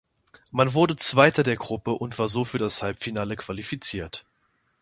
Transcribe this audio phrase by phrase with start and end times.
[0.49, 4.25] Man wurde Zweiter der Gruppe und war so für das Halbfinale qualifiziert.